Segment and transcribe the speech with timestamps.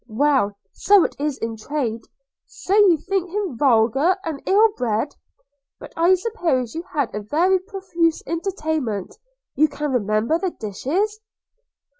[0.09, 2.01] Well, so it is in trade!–
[2.47, 5.15] So you think him vulgar and ill bred?–
[5.79, 9.19] But I suppose you had a very profuse entertainment:
[9.53, 11.19] you can remember the dishes?'